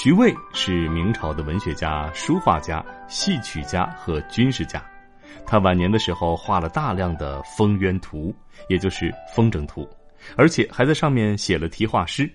[0.00, 4.80] 徐渭是明朝的文学家、书画家、戏曲家和军事家。
[5.44, 8.32] 他晚年的时候画了大量的风渊图，
[8.68, 9.84] 也就是风筝图，
[10.36, 12.32] 而且还在上面写了题画诗。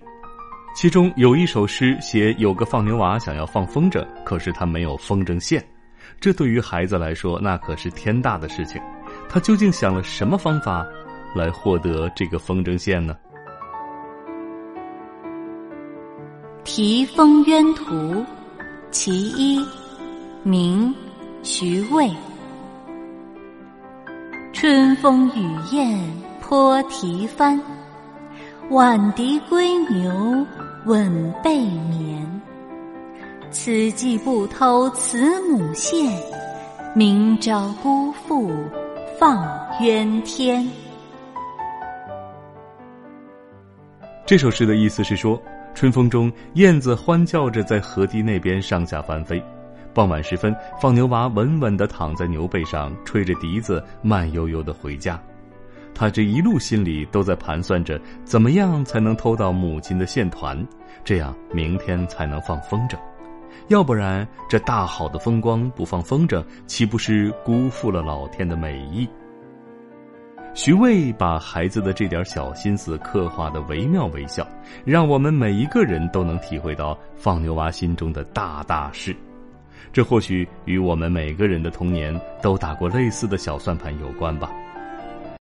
[0.76, 5.66] 其中有一首诗写有个放牛娃想要放风筝，可是他没有风筝线。
[6.20, 8.78] 这对于孩子来说，那可是天大的事情。
[9.26, 10.86] 他究竟想了什么方法，
[11.34, 13.16] 来获得这个风筝线呢？
[16.64, 18.24] 题风渊图，
[18.90, 19.62] 其一，
[20.42, 20.92] 明，
[21.42, 22.10] 徐渭。
[24.50, 26.00] 春风雨燕
[26.40, 27.60] 坡题帆，
[28.70, 30.10] 晚笛归牛
[30.86, 32.40] 稳背眠。
[33.50, 36.10] 此计不偷慈母线，
[36.94, 38.50] 明朝辜负
[39.18, 39.46] 放
[39.82, 40.66] 渊天。
[44.24, 45.38] 这首诗的意思是说。
[45.74, 49.42] 春风中，燕子欢叫着在河堤那边上下翻飞。
[49.92, 55.20] 傍晚时分，放牛娃稳稳地躺在牛背上，吹着笛子，慢悠悠地回家。
[55.92, 60.64] 他这一路心里都在盘算着，怎么样才能偷到母亲的线团，
[61.04, 62.96] 这样明天才能放风筝。
[63.68, 69.08] 要不然，这大好的风光不放风筝，岂不是辜负了老天的美意？
[70.54, 74.46] 徐渭把孩子的这点小心思刻画的惟妙惟肖，
[74.84, 79.14] 让我们每一个人都能体会到放牛娃心中的大大事。
[79.92, 84.50] 这或许与我们每个人的童年都打过类似的小算盘有关吧。